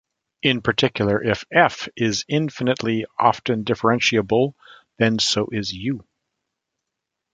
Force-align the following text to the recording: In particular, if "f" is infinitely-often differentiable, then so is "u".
In 0.41 0.63
particular, 0.63 1.23
if 1.23 1.45
"f" 1.53 1.87
is 1.95 2.25
infinitely-often 2.27 3.63
differentiable, 3.65 4.55
then 4.97 5.19
so 5.19 5.47
is 5.51 5.71
"u". 5.73 6.03